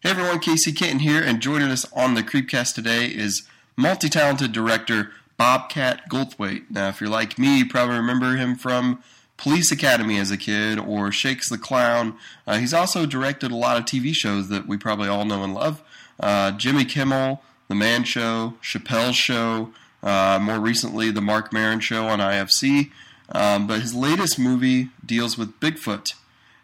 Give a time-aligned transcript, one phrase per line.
[0.00, 3.42] Hey everyone, Casey Kenton here, and joining us on the Creepcast today is
[3.76, 6.70] multi-talented director Bobcat Goldthwait.
[6.70, 9.02] Now, if you're like me, you probably remember him from
[9.36, 12.16] Police Academy as a kid or Shakes the Clown.
[12.46, 15.52] Uh, he's also directed a lot of TV shows that we probably all know and
[15.52, 15.82] love.
[16.20, 19.72] Uh, Jimmy Kimmel, The Man Show, Chappelle's Show,
[20.04, 22.92] uh, more recently The Marc Maron Show on IFC.
[23.30, 26.12] Um, but his latest movie deals with Bigfoot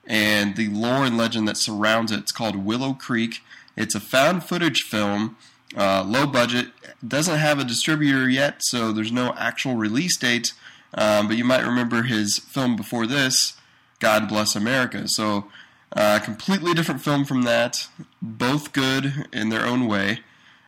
[0.06, 2.20] and the lore and legend that surrounds it.
[2.20, 3.42] It's called Willow Creek.
[3.76, 5.36] It's a found footage film,
[5.76, 6.68] uh, low budget,
[7.06, 10.52] doesn't have a distributor yet, so there's no actual release date.
[10.94, 13.54] Um, but you might remember his film before this,
[13.98, 15.08] God Bless America.
[15.08, 15.50] So,
[15.96, 17.88] uh, completely different film from that,
[18.22, 20.20] both good in their own way.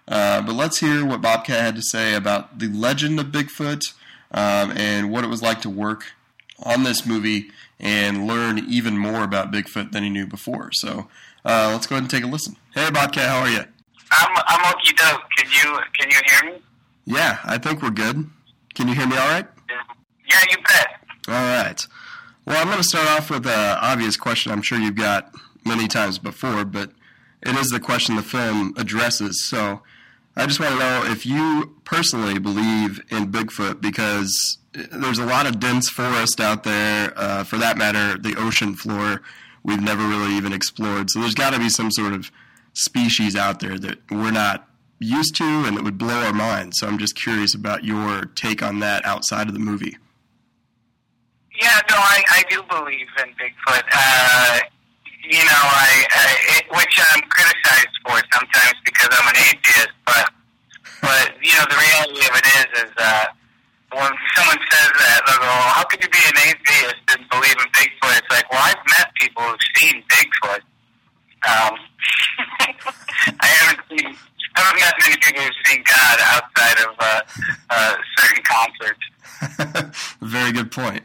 [0.09, 3.93] Uh, but let's hear what Bobcat had to say about the legend of Bigfoot
[4.33, 6.13] um, and what it was like to work
[6.63, 10.71] on this movie and learn even more about Bigfoot than he knew before.
[10.73, 11.09] So
[11.45, 12.57] uh, let's go ahead and take a listen.
[12.75, 13.65] Hey, Bobcat, how are you?
[14.13, 15.23] I'm I'm okie doke.
[15.37, 16.63] Can you can you hear me?
[17.05, 18.29] Yeah, I think we're good.
[18.75, 19.47] Can you hear me all right?
[20.29, 21.01] Yeah, you bet.
[21.29, 21.87] All right.
[22.47, 25.33] Well, I'm going to start off with an obvious question I'm sure you've got
[25.65, 26.91] many times before, but
[27.43, 29.45] it is the question the film addresses.
[29.45, 29.83] So
[30.37, 34.59] I just want to know if you personally believe in Bigfoot because
[34.93, 37.13] there's a lot of dense forest out there.
[37.17, 39.23] Uh, for that matter, the ocean floor
[39.63, 41.11] we've never really even explored.
[41.11, 42.31] So there's got to be some sort of
[42.75, 44.69] species out there that we're not
[45.01, 46.79] used to and that would blow our minds.
[46.79, 49.97] So I'm just curious about your take on that outside of the movie.
[51.61, 53.83] Yeah, no, I, I do believe in Bigfoot.
[53.93, 54.61] Uh,
[55.25, 60.31] you know, I, I it, which I'm criticized for sometimes because I'm an atheist, but
[61.01, 63.25] but you know the reality of it is is uh,
[63.93, 67.69] when someone says that, they'll go, "How could you be an atheist and believe in
[67.73, 70.61] Bigfoot?" It's like, well, I've met people who've seen Bigfoot.
[71.47, 71.79] Um,
[73.41, 74.17] I haven't seen.
[74.57, 77.21] I haven't met many people who've seen God outside of uh,
[77.71, 80.17] uh, certain concerts.
[80.21, 81.05] Very good point.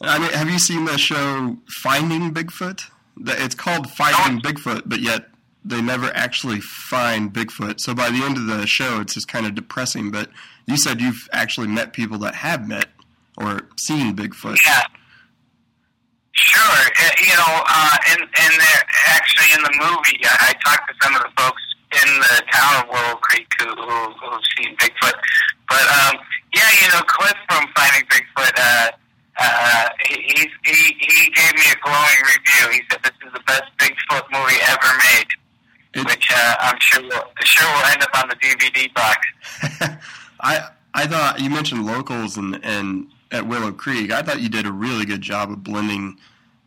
[0.00, 2.90] I mean, have you seen the show Finding Bigfoot?
[3.24, 5.31] It's called Finding Bigfoot, but yet
[5.64, 7.80] they never actually find Bigfoot.
[7.80, 10.10] So by the end of the show, it's just kind of depressing.
[10.10, 10.30] But
[10.66, 12.88] you said you've actually met people that have met
[13.36, 14.56] or seen Bigfoot.
[14.66, 14.82] Yeah.
[16.32, 16.64] Sure.
[16.64, 18.54] Uh, you know, uh, and, and
[19.06, 21.62] actually in the movie, I, I talked to some of the folks
[22.02, 25.14] in the town of Willow Creek who, who, who've seen Bigfoot.
[25.68, 26.18] But, um,
[26.54, 28.90] yeah, you know, Cliff from Finding Bigfoot, uh,
[29.38, 32.68] uh, he, he, he gave me a glowing review.
[32.72, 35.28] He said this is the best Bigfoot movie ever made.
[35.94, 37.02] It- which uh, I'm sure
[37.44, 39.18] sure will end up on the DVD box.
[40.40, 44.10] I I thought you mentioned locals and and at Willow Creek.
[44.10, 46.18] I thought you did a really good job of blending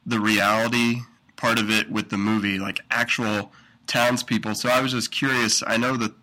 [0.06, 0.98] the reality
[1.36, 3.52] part of it with the movie, like actual
[3.88, 4.56] townspeople.
[4.56, 5.62] So I was just curious.
[5.66, 6.14] I know that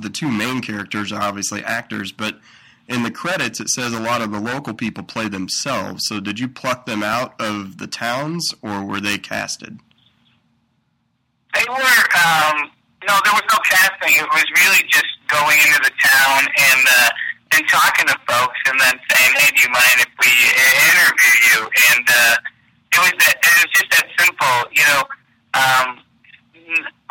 [0.00, 2.40] the two main characters are obviously actors, but
[2.88, 6.06] in the credits it says a lot of the local people play themselves.
[6.08, 9.78] So did you pluck them out of the towns, or were they casted?
[11.54, 12.56] They were, um,
[13.06, 14.14] no, there was no casting.
[14.18, 17.10] It was really just going into the town and uh,
[17.54, 20.32] and talking to folks, and then saying, "Hey, do you mind if we
[20.90, 21.58] interview you?"
[21.94, 22.34] And uh,
[22.90, 25.02] it was that, it was just that simple, you know.
[25.54, 25.88] Um,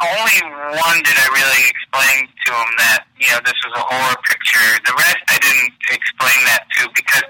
[0.03, 0.39] only
[0.75, 4.67] one did I really explain to him that you know this was a horror picture.
[4.83, 7.27] The rest I didn't explain that to because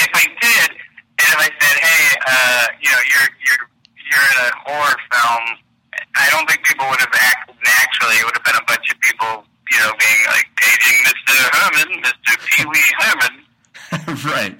[0.00, 3.64] if I did, and if I said, "Hey, uh, you know, you're you're
[4.08, 5.44] you're in a horror film,"
[6.16, 8.16] I don't think people would have acted naturally.
[8.16, 11.34] It would have been a bunch of people, you know, being like paging Mr.
[11.52, 12.32] Herman, Mr.
[12.46, 13.34] Pee Wee Herman.
[14.24, 14.58] right.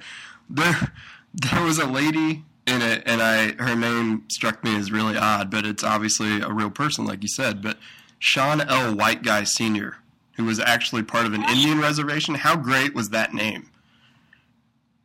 [0.49, 0.91] There,
[1.33, 5.51] there was a lady in it, and I her name struck me as really odd,
[5.51, 7.61] but it's obviously a real person, like you said.
[7.61, 7.77] But
[8.19, 8.95] Sean L.
[8.95, 9.97] White Guy Senior,
[10.35, 12.35] who was actually part of an Indian reservation.
[12.35, 13.69] How great was that name?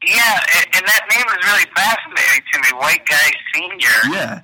[0.03, 0.41] Yeah,
[0.75, 4.17] and, that name is really fascinating to me, White Guy Senior.
[4.17, 4.41] Yeah,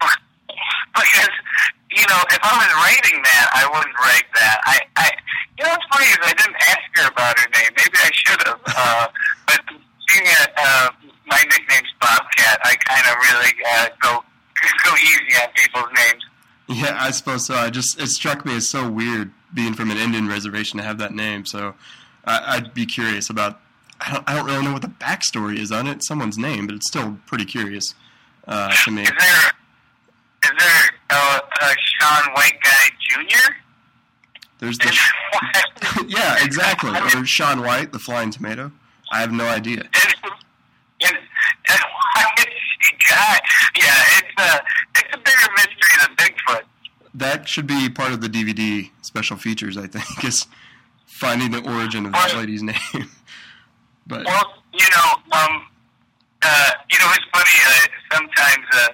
[0.94, 1.28] because
[2.02, 4.58] you know, if I was writing that, I wouldn't write that.
[4.66, 5.10] I, I,
[5.56, 7.70] you know, what's funny is I didn't ask her about her name.
[7.78, 8.60] Maybe I should have.
[8.66, 9.06] Uh,
[9.46, 9.60] but
[10.10, 10.90] being a, uh,
[11.26, 14.24] my nickname's Bobcat, I kind of really uh, go
[14.84, 16.22] go easy on people's names.
[16.68, 17.54] yeah, I suppose so.
[17.54, 20.98] I just it struck me as so weird being from an Indian reservation to have
[20.98, 21.46] that name.
[21.46, 21.74] So
[22.24, 23.60] I, I'd be curious about.
[24.00, 26.02] I don't, I don't really know what the backstory is on it.
[26.02, 27.94] Someone's name, but it's still pretty curious
[28.48, 29.02] uh, to me.
[29.02, 29.52] Is there
[30.58, 33.56] there uh, a Sean White Guy Junior?
[34.58, 36.90] There's the yeah, exactly.
[36.90, 38.72] Or Sean White, the Flying Tomato.
[39.10, 39.84] I have no idea.
[41.04, 41.18] And, and,
[41.68, 41.80] and
[42.14, 43.40] why is he guy?
[43.76, 44.62] Yeah, it's a
[45.00, 46.62] it's a bigger mystery than Bigfoot.
[47.14, 49.76] that should be part of the DVD special features.
[49.76, 50.46] I think is
[51.06, 52.76] finding the origin of that lady's name.
[54.06, 55.66] but well, you know, um,
[56.42, 57.58] uh, you know, it's funny.
[57.66, 58.88] Uh, sometimes, uh,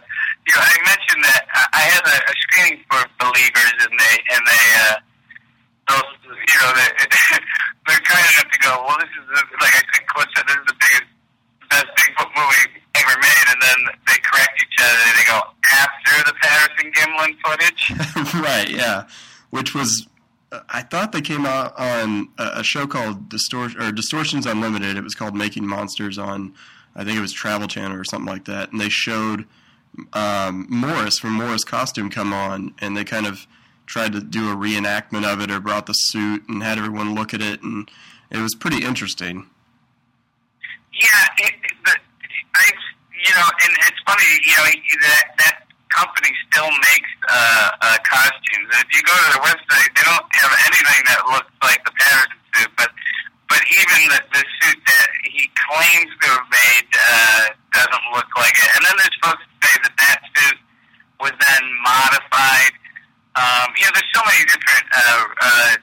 [0.57, 1.43] I mentioned that
[1.73, 4.97] I had a, a screening for believers, and they and they, uh,
[5.89, 6.89] those, you know, they,
[7.89, 8.73] they're kind enough to go.
[8.87, 9.27] Well, this is
[9.61, 11.09] like I said, Cliff said, this is the biggest,
[11.71, 14.99] best Bigfoot movie ever made, and then they correct each other.
[15.07, 15.41] And they go
[15.73, 18.35] after the Patterson Gimlin footage.
[18.43, 19.09] right, yeah,
[19.51, 20.07] which was.
[20.53, 24.97] uh, I thought they came out on a a show called Distortion or Distortions Unlimited.
[24.97, 26.55] It was called Making Monsters on,
[26.97, 28.73] I think it was Travel Channel or something like that.
[28.73, 29.47] And they showed
[30.13, 33.47] um, Morris from Morris Costume come on, and they kind of
[33.87, 37.33] tried to do a reenactment of it or brought the suit and had everyone look
[37.33, 37.91] at it, and
[38.31, 39.49] it was pretty interesting.
[40.93, 42.71] Yeah, it, it, the, I,
[43.13, 44.65] you know, and it's funny, you know,
[45.01, 48.69] that that company still makes uh, uh, costumes.
[48.73, 51.93] And if you go to their website, they don't have anything that looks like the
[51.97, 52.91] Patterson suit, but
[53.49, 58.55] but even the, the suit that he claims to have made uh, doesn't look like
[58.61, 58.71] it.
[58.77, 60.59] And then there's folks who say that that suit
[61.21, 62.73] was then modified.
[63.37, 65.75] Um, you know, there's so many different uh, uh,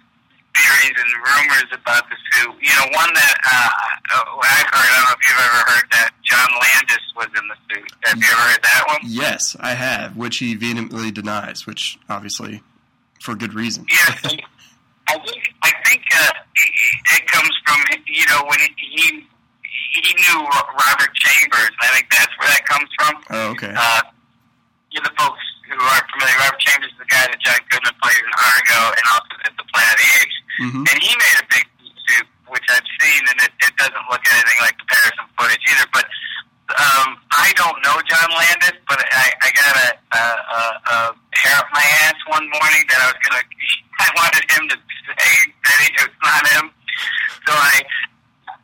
[0.55, 2.55] theories and rumors about the suit.
[2.61, 3.69] You know, one that uh,
[4.13, 7.45] uh, I've heard, I don't know if you've ever heard that John Landis was in
[7.47, 7.91] the suit.
[8.03, 8.99] Have you ever heard that one?
[9.03, 12.61] Yes, I have, which he vehemently denies, which obviously
[13.21, 13.85] for good reason.
[13.89, 14.37] Yeah,
[15.07, 16.33] I think I think uh,
[17.15, 19.25] it comes from you know when he
[19.95, 21.71] he knew Robert Chambers.
[21.71, 23.13] and I think that's where that comes from.
[23.31, 23.73] Oh, okay.
[23.75, 24.01] Uh,
[24.91, 27.95] you know, the folks who are familiar, Robert Chambers is the guy that John Goodman
[28.03, 30.37] played in Argo and also did The Planet of the Apes.
[30.59, 31.65] hmm And he made a big
[32.11, 35.87] suit, which I've seen, and it, it doesn't look anything like the Patterson footage either.
[35.95, 36.05] But
[36.75, 40.61] um, I don't know John Landis, but I, I got a, a, a,
[40.91, 40.97] a
[41.39, 43.43] hair up my ass one morning that I was gonna.
[43.99, 46.65] I wanted him to say that he, it's not him,
[47.47, 47.83] so I.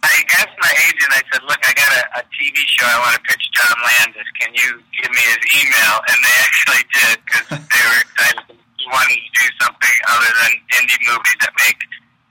[0.01, 1.13] I asked my agent.
[1.13, 4.25] I said, "Look, I got a, a TV show I want to pitch John Landis.
[4.42, 8.57] Can you give me his email?" And they actually did because they were excited.
[8.81, 10.51] He wanted to do something other than
[10.81, 11.77] indie movies that make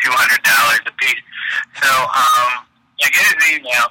[0.02, 1.22] two hundred dollars a piece.
[1.78, 3.86] So um, I get his email,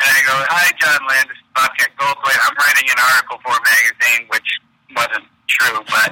[0.00, 2.40] and I go, "Hi, John Landis, Bobcat Goldthwait.
[2.40, 4.48] I'm writing an article for a magazine, which
[4.96, 6.08] wasn't true, but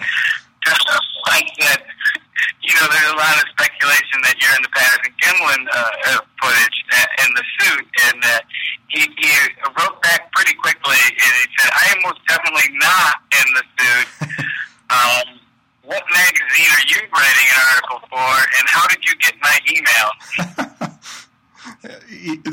[1.32, 1.80] like that."
[2.62, 6.20] You know, there's a lot of speculation that you're in the Patterson Gimlin uh, uh,
[6.42, 8.40] footage uh, in the suit, and uh,
[8.88, 9.32] he, he
[9.78, 14.08] wrote back pretty quickly, and he said, "I am most definitely not in the suit."
[14.90, 15.26] um,
[15.84, 20.08] what magazine are you writing an article for, and how did you get my email?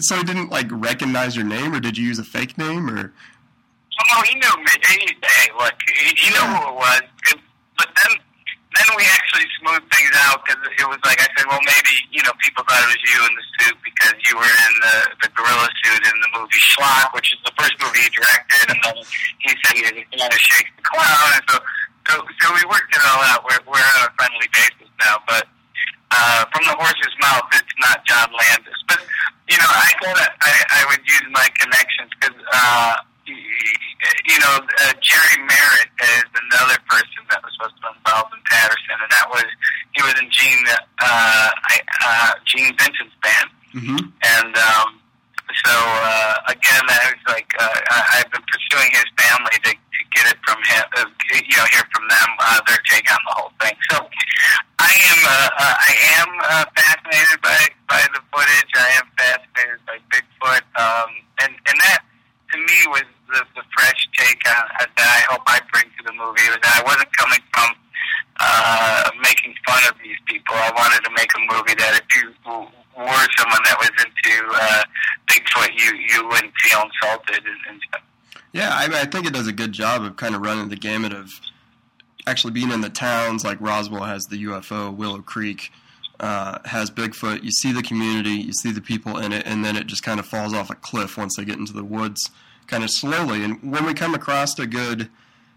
[0.02, 3.14] So he didn't like recognize your name, or did you use a fake name, or?
[4.14, 4.66] Oh, he knew me.
[4.88, 7.02] He, hey, look, he, he knew who it was.
[7.32, 7.40] It,
[7.78, 8.18] but then,
[8.76, 12.22] then we actually smoothed things out because it was like I said, well, maybe you
[12.24, 14.96] know people thought it was you in the suit because you were in the
[15.26, 18.80] the gorilla suit in the movie Schlock, which is the first movie he directed, and
[18.84, 18.96] then
[19.44, 21.58] he said he had to shake the clown, and so
[22.10, 23.44] so so we worked it all out.
[23.48, 25.48] We're we're on a friendly basis now, but.
[26.16, 29.02] Uh, from the horse's mouth, it's not John Landis, but
[29.50, 32.96] you know, I gotta, I, I would use my connections because, uh,
[33.28, 38.35] you know, uh, Jerry Merritt is another person that was supposed to be involved in
[38.66, 39.46] Patterson, and that was
[39.94, 40.66] he was in Gene,
[41.06, 41.50] uh,
[42.02, 44.08] uh, Gene Vincent's band, Mm-hmm.
[44.40, 44.90] and um,
[45.62, 50.00] so uh, again, I was like, uh, I, I've been pursuing his family to, to
[50.16, 51.06] get it from him, uh,
[51.36, 53.76] you know, hear from them uh, their take on the whole thing.
[53.92, 54.00] So
[54.80, 55.94] I am, uh, uh, I
[56.24, 57.60] am uh, fascinated by
[57.92, 58.72] by the footage.
[58.80, 61.10] I am fascinated by Bigfoot, um,
[61.44, 62.00] and and that
[62.52, 66.02] to me was the, the fresh take on, uh, that I hope I bring to
[66.08, 66.48] the movie.
[66.48, 67.44] Was that I wasn't coming
[69.68, 70.56] fun of these people.
[70.56, 72.30] I wanted to make a movie that if you
[72.98, 74.84] were someone that was into uh,
[75.28, 78.02] Bigfoot, you you wouldn't feel insulted and, and stuff.
[78.54, 81.14] Yeah, I, I think it does a good job of kind of running the gamut
[81.14, 81.30] of
[82.26, 83.44] actually being in the towns.
[83.44, 85.72] Like Roswell has the UFO, Willow Creek
[86.20, 87.44] uh, has Bigfoot.
[87.44, 90.20] You see the community, you see the people in it, and then it just kind
[90.20, 92.30] of falls off a cliff once they get into the woods,
[92.68, 93.44] kind of slowly.
[93.44, 95.10] And when we come across a good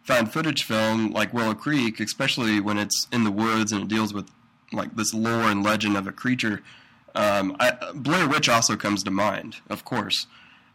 [0.08, 4.14] found footage film like Willow Creek, especially when it's in the woods and it deals
[4.14, 4.26] with
[4.72, 6.62] like this lore and legend of a creature,
[7.14, 10.26] um, I, Blair Witch also comes to mind, of course.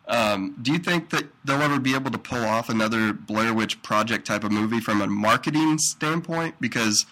[0.07, 3.81] Um, do you think that they'll ever be able to pull off another Blair Witch
[3.81, 6.53] Project type of movie from a marketing standpoint?
[6.59, 7.07] Because,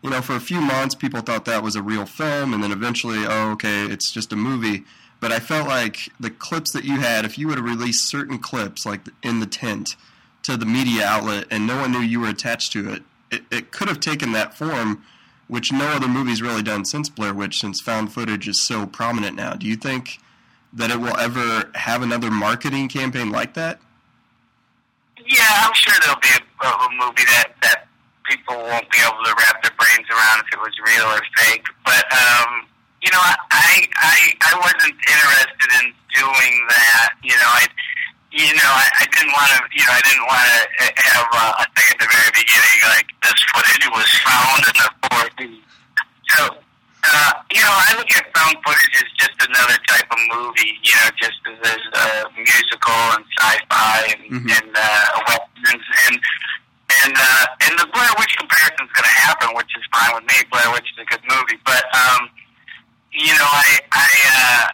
[0.00, 2.72] you know, for a few months people thought that was a real film, and then
[2.72, 4.84] eventually, oh, okay, it's just a movie.
[5.20, 8.38] But I felt like the clips that you had, if you would have released certain
[8.38, 9.96] clips, like in the tent,
[10.46, 13.72] to the media outlet, and no one knew you were attached to it, it, it
[13.72, 15.02] could have taken that form,
[15.48, 19.36] which no other movie's really done since Blair Witch, since found footage is so prominent
[19.36, 19.54] now.
[19.54, 20.18] Do you think
[20.72, 23.80] that it will ever have another marketing campaign like that?
[25.18, 27.88] Yeah, I'm sure there'll be a, a movie that that
[28.30, 31.66] people won't be able to wrap their brains around if it was real or fake.
[31.84, 32.66] But um,
[33.02, 37.10] you know, I I I wasn't interested in doing that.
[37.24, 37.66] You know, I
[38.32, 39.58] you know I, I didn't want to.
[39.70, 43.08] You know, I didn't want to have uh, a thing at the very beginning like
[43.22, 45.60] this footage was found in the 40s.
[46.36, 46.42] So.
[47.06, 50.74] Uh, you know, I look at found footage as just another type of movie.
[50.74, 54.50] You know, just as there's uh, musical and sci-fi and, mm-hmm.
[54.50, 56.18] and uh, westerns and
[57.06, 60.26] and uh, and the Blair Witch comparison is going to happen, which is fine with
[60.26, 60.36] me.
[60.50, 62.26] Blair Witch is a good movie, but um,
[63.12, 64.66] you know, I, I, uh,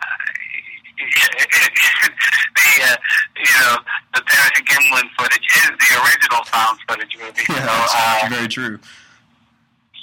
[1.10, 2.96] the, uh,
[3.36, 3.76] you know,
[4.14, 7.44] the Patterson Gimlin footage is the original found footage movie.
[7.48, 8.78] Yeah, so, uh, very true.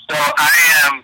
[0.10, 1.04] So I um,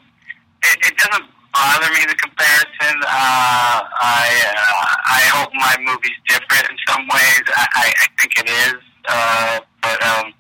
[0.63, 2.95] it, it doesn't bother me the comparison.
[3.03, 7.43] Uh, I uh, I hope my movie's different in some ways.
[7.55, 10.33] I, I, I think it is, uh, but um,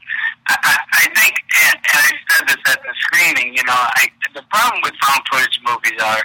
[0.47, 1.33] I, I think,
[1.63, 3.55] and, and I said this at the screening.
[3.55, 6.23] You know, I, the problem with found footage movies are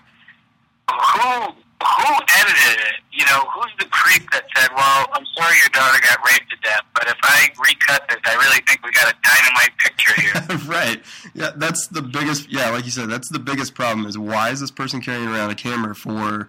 [0.90, 3.00] who who edited it?
[3.20, 6.56] You know, who's the creep that said, "Well, I'm sorry your daughter got raped to
[6.62, 10.58] death, but if I recut this, I really think we got a dynamite picture here."
[10.66, 11.02] right.
[11.34, 12.50] Yeah, that's the biggest.
[12.50, 14.06] Yeah, like you said, that's the biggest problem.
[14.06, 16.48] Is why is this person carrying around a camera for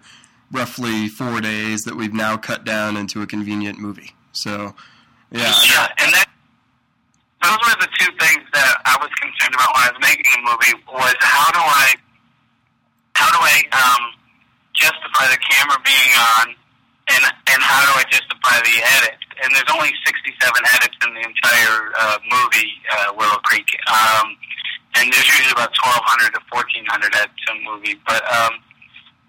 [0.50, 4.14] roughly four days that we've now cut down into a convenient movie?
[4.32, 4.74] So,
[5.30, 5.52] yeah.
[5.68, 6.26] Yeah, and that
[7.42, 10.40] those were the two things that I was concerned about when I was making the
[10.40, 10.84] movie.
[10.88, 11.94] Was how do I
[13.12, 14.22] how do I um
[14.74, 16.54] justify the camera being on,
[17.14, 19.24] and and how do I justify the edits?
[19.42, 24.36] And there's only 67 edits in the entire uh, movie uh, Willow Creek, um,
[24.96, 27.96] and there's usually about 1,200 to 1,400 edits in a movie.
[28.06, 28.54] But um,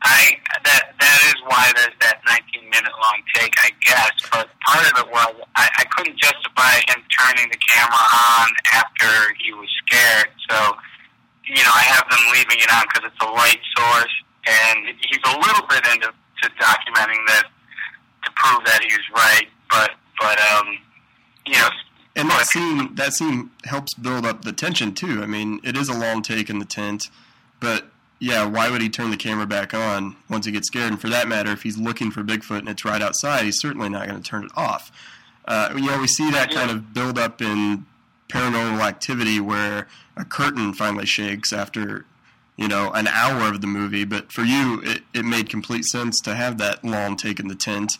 [0.04, 4.14] I that that is why there's that 19 minute long take, I guess.
[4.32, 8.06] But part of it was I, I couldn't justify him turning the camera
[8.38, 9.10] on after
[9.42, 10.78] he was scared, so
[11.48, 15.24] you know I have them leaving it on because it's a light source and he's
[15.24, 16.12] a little bit into
[16.44, 17.48] to documenting that
[18.24, 19.48] to prove that he's right.
[19.70, 20.78] But but um,
[21.46, 21.70] you know.
[22.16, 25.24] And that scene, that scene helps build up the tension too.
[25.24, 27.10] I mean, it is a long take in the tent,
[27.60, 27.88] but
[28.20, 30.92] yeah, why would he turn the camera back on once he gets scared?
[30.92, 33.90] And for that matter, if he's looking for Bigfoot and it's right outside, he's certainly
[33.90, 34.92] not going to turn it off.
[35.46, 37.88] Uh, you know, we see that kind of build up in
[38.30, 42.06] paranormal activity where a curtain finally shakes after
[42.56, 44.06] you know, an hour of the movie.
[44.06, 47.56] But for you, it, it made complete sense to have that long take in the
[47.56, 47.98] tent,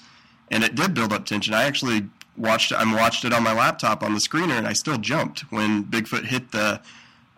[0.54, 1.54] and it did build up tension.
[1.54, 2.08] I actually
[2.38, 2.76] watched it.
[2.76, 6.26] I watched it on my laptop on the screener, and I still jumped when Bigfoot
[6.26, 6.82] hit the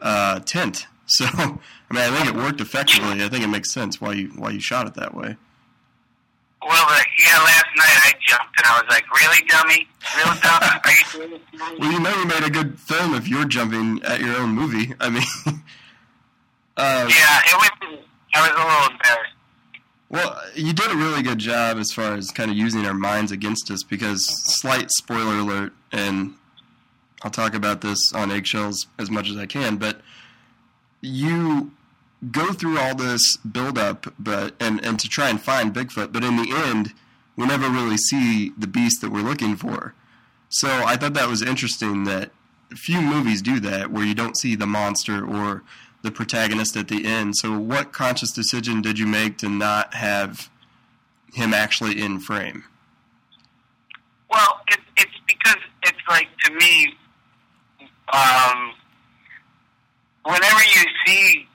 [0.01, 0.87] uh, tent.
[1.07, 3.23] So, I mean, I think it worked effectively.
[3.23, 5.37] I think it makes sense why you why you shot it that way.
[6.67, 9.87] Well, uh, yeah, last night I jumped and I was like, "Really, dummy?
[10.17, 10.63] Real dumb?
[10.63, 11.39] Are you?"
[11.79, 14.95] well, you know, you made a good film if you're jumping at your own movie.
[14.99, 15.23] I mean.
[16.77, 17.71] Uh, yeah, it was.
[18.33, 19.34] I was a little embarrassed.
[20.09, 23.31] Well, you did a really good job as far as kind of using our minds
[23.31, 24.25] against us because
[24.59, 26.35] slight spoiler alert, and
[27.23, 30.01] I'll talk about this on eggshells as much as I can, but
[31.01, 31.71] you
[32.31, 36.23] go through all this build up but and, and to try and find Bigfoot, but
[36.23, 36.93] in the end
[37.35, 39.93] we never really see the beast that we're looking for.
[40.49, 42.31] So I thought that was interesting that
[42.69, 45.63] few movies do that where you don't see the monster or
[46.05, 47.35] the protagonist at the end.
[47.35, 50.49] So, what conscious decision did you make to not have
[51.33, 52.63] him actually in frame?
[54.29, 56.93] Well, it, it's because it's like to me,
[58.13, 58.73] um,
[60.23, 61.47] whenever you see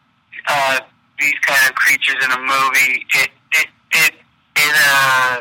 [0.48, 0.80] uh,
[1.18, 4.12] these kind of creatures in a movie, it it it
[4.56, 5.38] it, uh,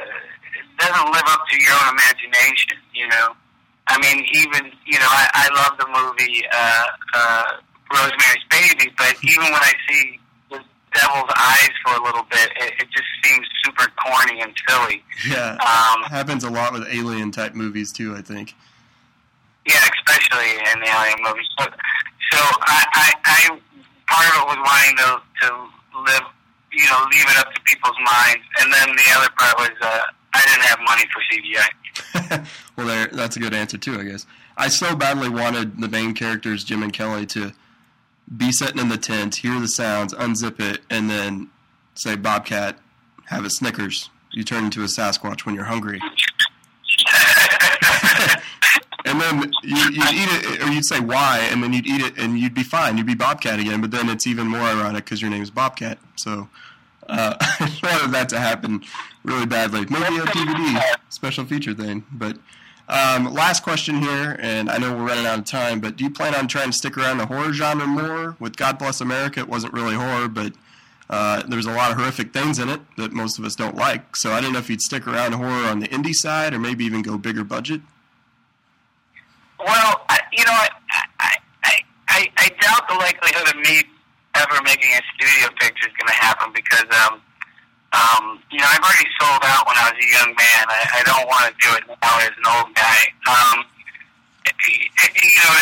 [0.60, 2.78] it doesn't live up to your own imagination.
[2.94, 3.36] You know,
[3.88, 6.44] I mean, even you know, I, I love the movie.
[6.54, 6.86] Uh,
[7.16, 7.46] uh,
[7.92, 10.20] Rosemary's Baby, but even when I see
[10.50, 10.60] the
[10.94, 15.04] devil's eyes for a little bit, it, it just seems super corny and silly.
[15.28, 18.16] Yeah, um, happens a lot with alien type movies too.
[18.16, 18.56] I think.
[19.66, 21.48] Yeah, especially in the alien movies.
[21.60, 23.60] So, so I, I, I
[24.10, 26.28] part of it was wanting to to live,
[26.74, 30.02] you know, leave it up to people's minds, and then the other part was uh,
[30.34, 32.48] I didn't have money for CGI.
[32.76, 34.26] well, there, that's a good answer too, I guess.
[34.58, 37.54] I so badly wanted the main characters, Jim and Kelly, to
[38.36, 41.50] be sitting in the tent, hear the sounds, unzip it, and then
[41.96, 42.78] say, Bobcat,
[43.26, 44.10] have a Snickers.
[44.32, 46.00] You turn into a Sasquatch when you're hungry.
[49.06, 52.18] and then you, you'd eat it, or you'd say why, and then you'd eat it,
[52.18, 52.98] and you'd be fine.
[52.98, 53.82] You'd be Bobcat again.
[53.82, 55.98] But then it's even more ironic because your name is Bobcat.
[56.16, 56.50] So
[57.08, 58.84] uh, I wanted that to happen
[59.24, 59.82] really badly.
[59.82, 62.06] Maybe a DVD special feature thing.
[62.12, 62.38] But
[62.90, 65.80] um, last question here, and I know we're running out of time.
[65.80, 68.36] But do you plan on trying to stick around the horror genre more?
[68.40, 70.54] With God Bless America, it wasn't really horror, but
[71.10, 74.16] uh, there's a lot of horrific things in it that most of us don't like.
[74.16, 76.84] So I didn't know if you'd stick around horror on the indie side, or maybe
[76.86, 77.82] even go bigger budget.
[79.60, 80.70] Well, I, you know, I,
[81.20, 81.32] I,
[82.08, 83.84] I, I doubt the likelihood of me
[84.36, 87.22] ever making a studio picture is going to happen because, um,
[87.94, 90.64] um, you know, I've already sold out when I was a young man.
[90.70, 93.00] I, I don't want to do it now as an old guy.
[93.26, 93.58] Um,
[94.66, 95.54] you know,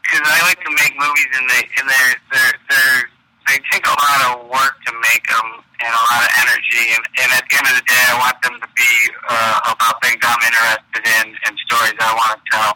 [0.00, 3.00] because I like to make movies and they and they're they're they're
[3.48, 6.84] they take a lot of work to make them and a lot of energy.
[6.96, 8.92] And, and at the end of the day, I want them to be
[9.28, 12.72] uh, about things I'm interested in and stories I want to tell.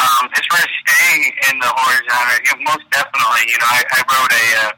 [0.00, 3.68] Um, as far as staying in the horror genre, you know, most definitely, you know,
[3.68, 4.72] I, I wrote a, uh,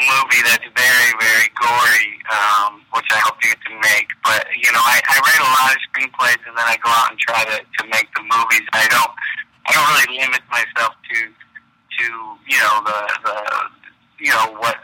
[0.00, 4.08] movie that's very, very gory, um, which I hope to get to make.
[4.24, 7.10] But you know, I, I write a lot of screenplays, and then I go out
[7.12, 8.64] and try to to make the movies.
[8.72, 9.12] I don't,
[9.68, 12.04] I don't really limit myself to to
[12.48, 13.36] you know the the
[14.24, 14.76] you know what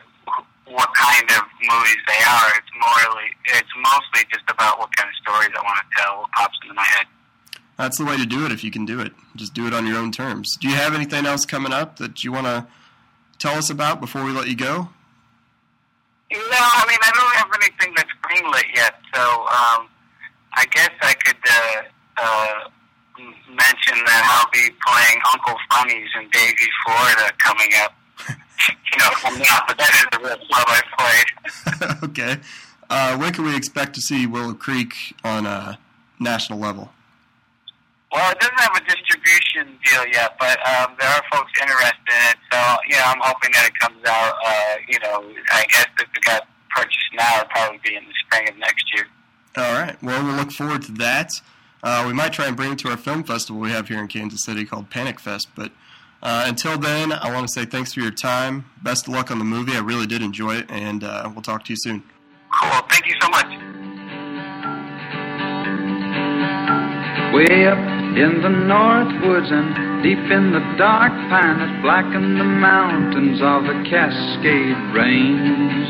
[0.69, 2.49] what kind of movies they are.
[2.61, 6.31] It's morely, it's mostly just about what kind of stories I want to tell, what
[6.33, 7.07] pops into my head.
[7.79, 9.13] That's the way to do it if you can do it.
[9.37, 10.57] Just do it on your own terms.
[10.61, 12.67] Do you have anything else coming up that you want to
[13.39, 14.89] tell us about before we let you go?
[16.31, 19.89] No, I mean I don't have anything that's greenlit yet, so um,
[20.55, 21.83] I guess I could uh,
[22.19, 22.69] uh,
[23.49, 27.95] mention that I'll be playing Uncle Funny's in Davie, Florida, coming up.
[28.29, 29.11] you know,
[29.67, 32.03] but that is the real club I played.
[32.11, 32.41] okay.
[32.91, 34.95] Uh, when can we expect to see Willow Creek
[35.25, 35.79] on a
[36.19, 36.91] national level?
[38.13, 42.31] Well, it doesn't have a distribution deal yet, but um, there are folks interested in
[42.31, 42.37] it.
[42.51, 44.35] So, you know, I'm hoping that it comes out.
[44.47, 48.15] Uh, you know, I guess if it got purchased now, it'll probably be in the
[48.25, 49.07] spring of next year.
[49.57, 50.03] All right.
[50.03, 51.33] Well, we'll look forward to that.
[51.83, 54.09] Uh, we might try and bring it to our film festival we have here in
[54.09, 55.49] Kansas City called Panic Fest.
[55.55, 55.71] But
[56.23, 58.65] uh, until then, I want to say thanks for your time.
[58.83, 59.73] Best of luck on the movie.
[59.73, 62.03] I really did enjoy it, and uh, we'll talk to you soon.
[62.59, 62.81] Cool.
[62.89, 63.47] Thank you so much.
[67.35, 72.45] Way up in the north woods and deep in the dark pine that blacken the
[72.45, 75.89] mountains of the Cascade Range.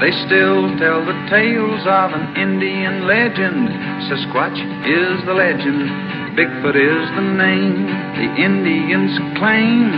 [0.00, 3.68] They still tell the tales of an Indian legend.
[4.08, 5.90] Sasquatch is the legend,
[6.38, 7.86] Bigfoot is the name.
[8.14, 9.90] The Indians claim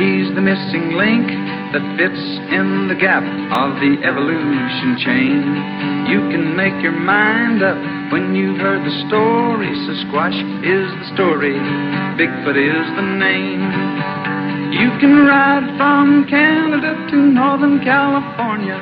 [0.00, 1.41] he's the missing link
[1.72, 2.20] that fits
[2.52, 3.24] in the gap
[3.56, 5.40] of the evolution chain.
[6.04, 7.80] You can make your mind up
[8.12, 9.72] when you've heard the story.
[9.88, 11.56] Sasquatch is the story,
[12.20, 13.64] Bigfoot is the name.
[14.76, 18.76] You can ride from Canada to Northern California,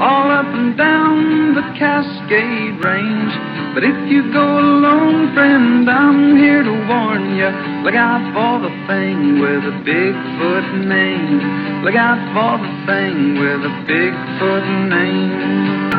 [0.00, 3.32] all up and down the Cascade Range.
[3.74, 7.50] But if you go alone, friend, I'm here to warn you.
[7.82, 11.84] Look out for the thing with a Bigfoot name.
[11.84, 15.90] Look out for the thing with a Bigfoot name.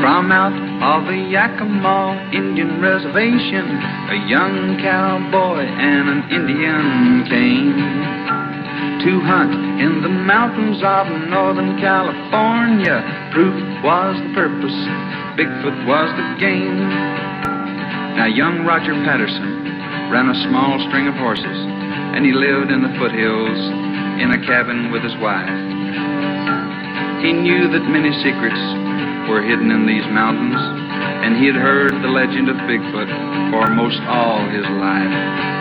[0.00, 3.66] From out of the Yakima Indian Reservation,
[4.08, 8.37] a young cowboy and an Indian came
[9.04, 12.98] to hunt in the mountains of Northern California.
[13.30, 13.54] Proof
[13.86, 14.78] was the purpose,
[15.38, 16.82] Bigfoot was the game.
[18.18, 21.58] Now, young Roger Patterson ran a small string of horses,
[22.18, 23.60] and he lived in the foothills
[24.18, 25.46] in a cabin with his wife.
[27.22, 28.62] He knew that many secrets
[29.30, 30.58] were hidden in these mountains,
[31.22, 33.10] and he had heard the legend of Bigfoot
[33.54, 35.57] for most all his life.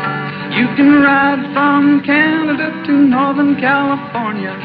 [0.57, 4.57] You can ride from Canada to Northern California,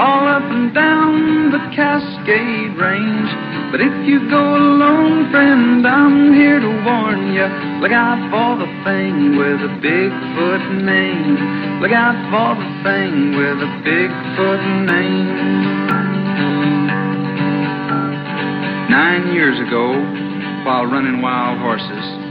[0.00, 3.28] all up and down the Cascade Range.
[3.70, 7.44] But if you go alone, friend, I'm here to warn you.
[7.84, 11.36] Look out for the thing with a Bigfoot name.
[11.84, 15.36] Look out for the thing with a Bigfoot name.
[18.88, 19.92] Nine years ago,
[20.64, 22.29] while running wild horses,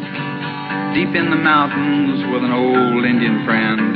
[0.93, 3.93] deep in the mountains with an old Indian friend,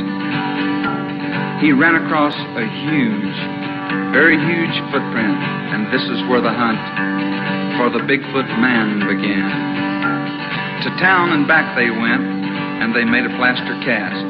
[1.58, 3.38] he ran across a huge,
[4.14, 5.38] very huge footprint,
[5.74, 6.78] and this is where the hunt
[7.78, 9.50] for the Bigfoot man began.
[10.86, 12.22] To town and back they went,
[12.78, 14.22] and they made a plaster cast,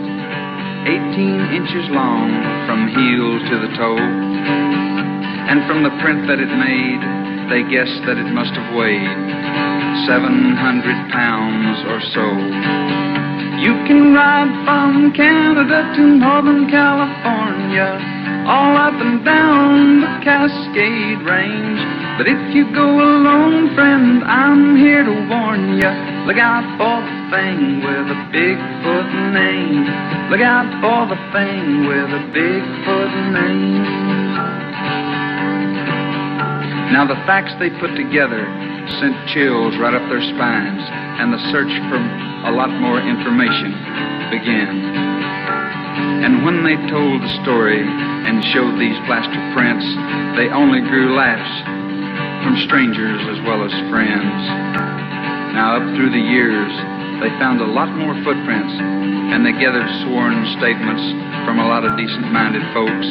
[0.88, 2.32] 18 inches long
[2.64, 7.00] from heel to the toe, and from the print that it made,
[7.52, 12.26] they guessed that it must have weighed 700 pounds or so.
[13.62, 17.86] You can ride from Canada to Northern California,
[18.44, 21.80] all up and down the Cascade Range.
[22.18, 25.90] But if you go alone, friend, I'm here to warn you.
[26.26, 29.86] Look out for the thing with a Bigfoot name.
[30.28, 33.86] Look out for the thing with a Bigfoot name.
[36.92, 38.42] Now the facts they put together
[39.00, 40.84] sent chills right up their spines,
[41.20, 42.00] and the search for
[42.48, 43.72] a lot more information
[44.28, 44.72] began.
[46.24, 49.86] And when they told the story and showed these plaster prints,
[50.36, 51.54] they only grew laughs
[52.42, 54.42] from strangers as well as friends.
[55.54, 56.72] Now, up through the years,
[57.22, 61.04] they found a lot more footprints, and they gathered sworn statements
[61.46, 63.08] from a lot of decent minded folks.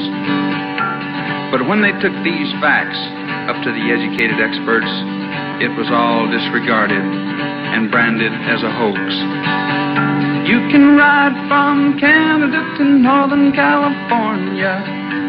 [1.50, 3.00] But when they took these facts
[3.48, 4.92] up to the educated experts,
[5.62, 7.04] it was all disregarded
[7.74, 8.98] and branded as a hoax.
[10.50, 14.76] You can ride from Canada to Northern California,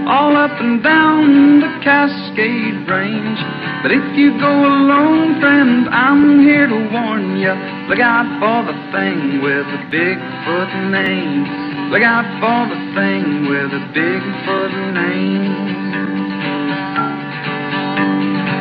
[0.09, 3.39] all up and down the Cascade Range.
[3.83, 7.55] But if you go alone, friend, I'm here to warn you.
[7.89, 11.93] Look out for the thing with a Bigfoot name.
[11.93, 15.95] Look out for the thing with a Bigfoot name.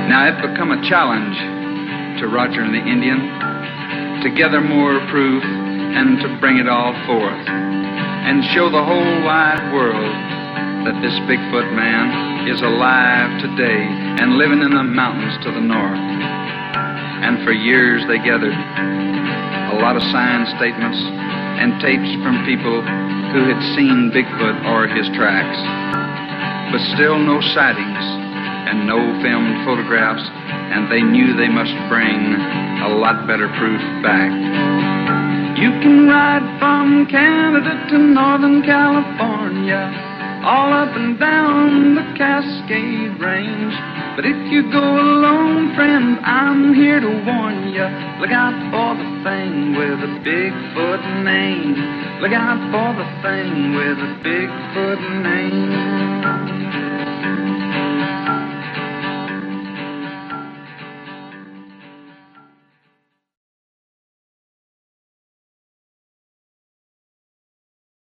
[0.07, 1.52] Now it become a challenge
[2.23, 3.19] to Roger and the Indian
[4.23, 9.59] to gather more proof and to bring it all forth and show the whole wide
[9.75, 10.15] world
[10.87, 13.83] that this Bigfoot man is alive today
[14.23, 15.99] and living in the mountains to the north.
[17.27, 21.03] And for years they gathered a lot of signed statements
[21.59, 22.79] and tapes from people
[23.35, 25.59] who had seen Bigfoot or his tracks,
[26.71, 28.22] but still no sightings
[28.73, 30.25] and no filmed photographs,
[30.73, 32.17] and they knew they must bring
[32.81, 34.33] a lot better proof back.
[35.61, 39.93] You can ride from Canada to Northern California,
[40.41, 43.75] all up and down the Cascade Range.
[44.17, 47.85] But if you go alone, friend, I'm here to warn you.
[48.17, 51.77] Look out for the thing with a Bigfoot name.
[52.25, 56.02] Look out for the thing with a Bigfoot name.